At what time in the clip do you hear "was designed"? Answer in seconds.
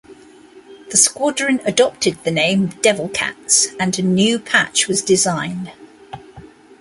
4.87-5.73